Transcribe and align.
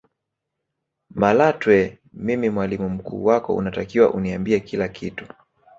Malatwe 1.09 1.99
mimi 2.13 2.49
mwalimu 2.49 2.89
mkuu 2.89 3.25
wako 3.25 3.55
unatakiwa 3.55 4.13
uniambie 4.13 4.59
kila 4.59 4.87
kitu 4.87 5.25